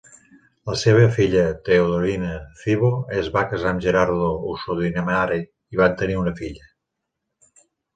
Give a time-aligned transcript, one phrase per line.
[0.69, 2.31] La seva filla Teodorina
[2.63, 5.41] Cybo es va casar amb Gerardo Usodimare
[5.77, 6.71] i van tenir una filla.